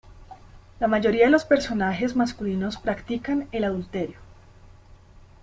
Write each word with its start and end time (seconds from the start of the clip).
La 0.79 0.87
mayoría 0.87 1.25
de 1.25 1.29
los 1.29 1.45
personajes 1.45 2.15
masculinos 2.15 2.77
practican 2.77 3.47
el 3.51 3.63
adulterio. 3.65 4.17